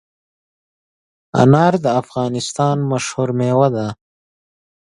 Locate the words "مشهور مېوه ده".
2.91-3.87